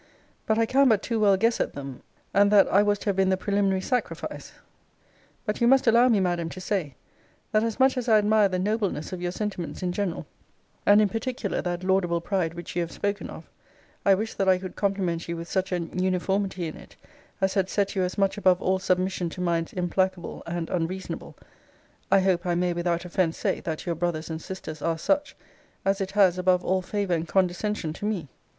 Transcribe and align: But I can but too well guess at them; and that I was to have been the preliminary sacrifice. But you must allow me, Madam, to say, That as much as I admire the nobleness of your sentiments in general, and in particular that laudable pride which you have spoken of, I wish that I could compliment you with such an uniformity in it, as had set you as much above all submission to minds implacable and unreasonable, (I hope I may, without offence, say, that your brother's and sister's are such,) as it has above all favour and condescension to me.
But 0.47 0.57
I 0.57 0.65
can 0.65 0.89
but 0.89 1.03
too 1.03 1.19
well 1.19 1.37
guess 1.37 1.59
at 1.59 1.73
them; 1.73 2.01
and 2.33 2.49
that 2.49 2.67
I 2.69 2.81
was 2.81 2.97
to 2.97 3.09
have 3.09 3.15
been 3.15 3.29
the 3.29 3.37
preliminary 3.37 3.81
sacrifice. 3.81 4.53
But 5.45 5.61
you 5.61 5.67
must 5.67 5.85
allow 5.85 6.07
me, 6.09 6.19
Madam, 6.19 6.49
to 6.49 6.59
say, 6.59 6.95
That 7.51 7.61
as 7.63 7.79
much 7.79 7.95
as 7.97 8.09
I 8.09 8.17
admire 8.17 8.49
the 8.49 8.57
nobleness 8.57 9.13
of 9.13 9.21
your 9.21 9.31
sentiments 9.31 9.83
in 9.83 9.91
general, 9.91 10.25
and 10.87 11.03
in 11.03 11.09
particular 11.09 11.61
that 11.61 11.83
laudable 11.83 12.19
pride 12.19 12.55
which 12.55 12.75
you 12.75 12.81
have 12.81 12.91
spoken 12.91 13.29
of, 13.29 13.47
I 14.03 14.15
wish 14.15 14.33
that 14.33 14.49
I 14.49 14.57
could 14.57 14.75
compliment 14.75 15.27
you 15.27 15.37
with 15.37 15.47
such 15.47 15.71
an 15.71 15.99
uniformity 16.01 16.65
in 16.65 16.77
it, 16.77 16.95
as 17.39 17.53
had 17.53 17.69
set 17.69 17.95
you 17.95 18.01
as 18.01 18.17
much 18.17 18.39
above 18.39 18.59
all 18.59 18.79
submission 18.79 19.29
to 19.29 19.39
minds 19.41 19.71
implacable 19.71 20.41
and 20.47 20.67
unreasonable, 20.71 21.37
(I 22.11 22.21
hope 22.21 22.47
I 22.47 22.55
may, 22.55 22.73
without 22.73 23.05
offence, 23.05 23.37
say, 23.37 23.59
that 23.59 23.85
your 23.85 23.93
brother's 23.93 24.31
and 24.31 24.41
sister's 24.41 24.81
are 24.81 24.97
such,) 24.97 25.35
as 25.85 26.01
it 26.01 26.09
has 26.13 26.39
above 26.39 26.65
all 26.65 26.81
favour 26.81 27.13
and 27.13 27.27
condescension 27.27 27.93
to 27.93 28.05
me. 28.07 28.29